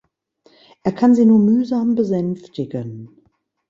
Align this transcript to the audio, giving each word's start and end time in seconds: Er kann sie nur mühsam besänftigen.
Er 0.81 0.93
kann 0.93 1.13
sie 1.13 1.27
nur 1.27 1.37
mühsam 1.37 1.93
besänftigen. 1.93 3.21